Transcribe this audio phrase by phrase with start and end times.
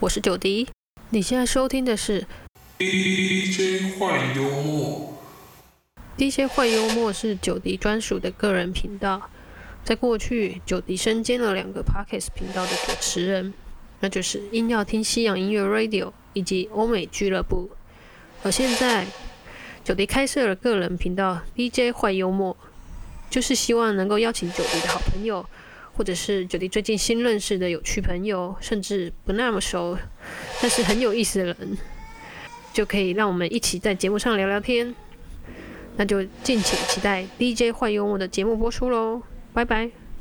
[0.00, 0.68] 我是九迪。
[1.10, 2.24] 你现在收听的是
[2.78, 5.18] DJ 换幽默
[6.16, 9.28] ，DJ 坏幽默是九迪专属的个人频道。
[9.82, 13.52] 在过去，九迪身兼了两个 Podcast 频道的主持人，
[13.98, 17.68] 那就是音要听西洋音乐 Radio 以及欧美俱乐部。
[18.44, 19.04] 而现在，
[19.82, 22.56] 九迪开设了个人频道 DJ 坏幽默，
[23.28, 25.44] 就是希望能够邀请九迪的好朋友，
[25.98, 29.98] 或者是九弟最近新认识的有趣朋友，甚至不那么熟
[30.62, 31.76] 但是很有意思的人，
[32.72, 34.94] 就可以让我们一起在节目上聊聊天。
[35.96, 39.20] 那就敬请期待 DJ 坏幽默的节目播出喽，
[39.52, 39.90] 拜拜。